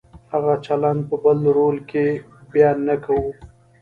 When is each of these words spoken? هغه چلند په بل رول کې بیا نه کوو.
هغه 0.33 0.53
چلند 0.65 1.01
په 1.09 1.15
بل 1.23 1.37
رول 1.57 1.77
کې 1.89 2.05
بیا 2.51 2.69
نه 2.87 2.95
کوو. 3.05 3.31